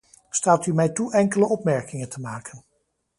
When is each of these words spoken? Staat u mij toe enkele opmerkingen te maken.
Staat 0.29 0.65
u 0.65 0.73
mij 0.73 0.89
toe 0.89 1.13
enkele 1.13 1.45
opmerkingen 1.49 2.09
te 2.09 2.19
maken. 2.21 2.63